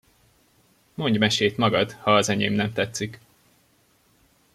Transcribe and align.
Mondj 0.93 1.17
mesét 1.17 1.57
magad, 1.57 1.91
ha 1.91 2.15
az 2.15 2.29
enyém 2.29 2.53
nem 2.53 2.73
tetszik! 2.73 3.19